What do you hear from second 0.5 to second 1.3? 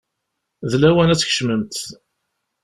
D lawan ad